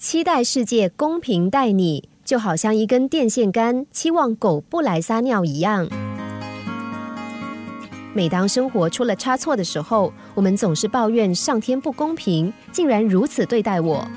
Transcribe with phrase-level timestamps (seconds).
[0.00, 5.86] 期待世界公平待你，就好像一根电线杆期望狗不来撒尿一样。
[8.14, 14.08] 每当生活出了差错的时候，我们总是抱怨上天不公平，竟然如此对待我。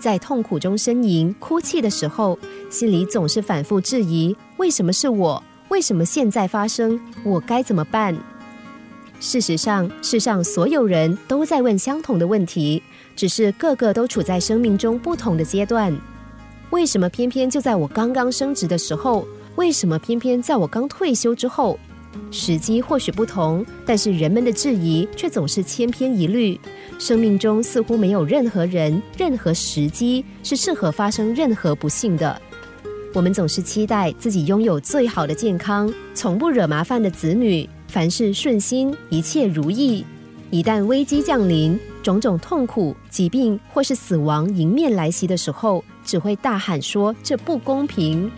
[0.00, 2.36] 在痛苦中呻吟、哭泣的时候，
[2.68, 5.40] 心里总是反复质疑：为什么是我？
[5.68, 7.00] 为什么现在发生？
[7.22, 8.12] 我该怎么办？
[9.22, 12.82] 事实上，世上所有人都在问相同的问题，
[13.14, 15.96] 只是个个都处在生命中不同的阶段。
[16.70, 19.24] 为什么偏偏就在我刚刚升职的时候？
[19.54, 21.78] 为什么偏偏在我刚退休之后？
[22.32, 26.58] 时机或许不同，但是人们的质疑却总是千篇一律。
[26.98, 32.42] 生命中似乎没有任何人、任何时机是适合发生任何不幸的。
[33.14, 40.02] 我们总是期待自己拥有最好的健康，从不惹麻烦的子女，凡事顺心，一切如意。
[40.50, 48.32] 一旦危机降临，种种痛苦、疾病或是死亡迎面来袭的时候，只会大喊说：“这不公平。”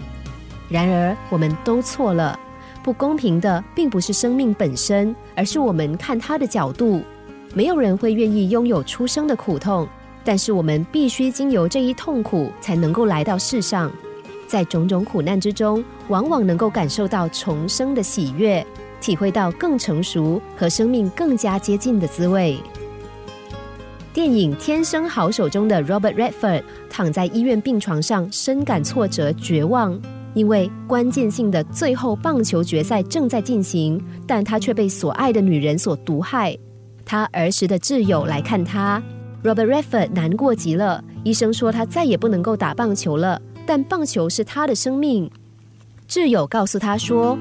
[0.69, 2.37] 然而，我们都错了。
[2.83, 7.01] 不公平的并不是生命本身，而是我们看它的角度。
[7.55, 9.87] 没有人会愿意拥有出生的苦痛，
[10.25, 13.89] 但是我们必须经由这一痛苦，才能够来到世上。
[14.49, 18.67] 在种种苦难之中，往往能够感受到重生的喜悦，
[19.05, 22.57] 体会到更成熟和生命更加接近的滋味。
[24.15, 30.01] 电影《天生好手》中的 Robert Redford 躺在医院病床上，深感挫折、绝望。
[30.33, 36.57] 因为关键性的最后棒球决赛正在进行，但他却被所爱的女人所毒害。
[37.05, 39.03] 他儿时的挚友来看他
[39.43, 41.05] ，Robert Redford 难过极了。
[41.25, 45.31] 医生说他再也不能够打棒球了，但棒球是他的生命。
[46.09, 47.39] 挚友告诉他说：“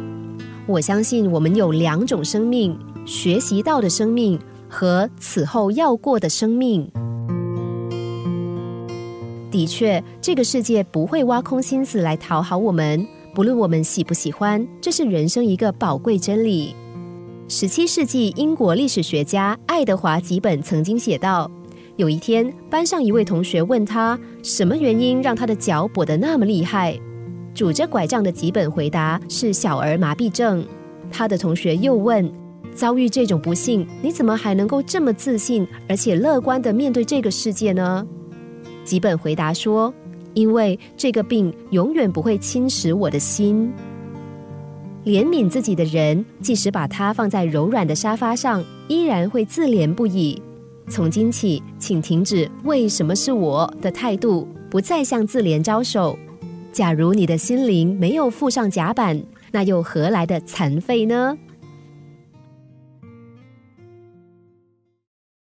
[0.65, 6.89] 我相信我们有两种生命，学习到的生命和此后要过的生命。”
[9.51, 16.75] 的确，这个世界不会挖空心思来讨好我们，不论我们喜不喜欢，这是人生一个宝贵真理。
[17.47, 21.51] 十七世纪英国历史学家爱德华·吉本曾经写道：
[21.97, 26.97] 有一天，班上一位同学问他，什么原因让他的脚跛得那么厉害？
[27.53, 30.65] 拄着拐杖的吉本回答是小儿麻痹症。
[31.11, 32.31] 他的同学又问：
[32.73, 38.05] 遭遇这种不幸，你怎么还能够这么自信而且乐观地面对这个世界呢？
[38.83, 39.93] 吉本回答说
[40.33, 43.71] ：“因为这个病永远不会侵蚀我的心。
[45.05, 50.41] 怜悯自己的人，即使把它放在柔软的沙发上，依然会自怜不已。
[50.87, 56.17] 从今起，请停止‘为什么是我’的态度，不再向自怜招手。
[56.73, 61.37] 假如你的心灵没有附上甲板，那又何来的残废呢？”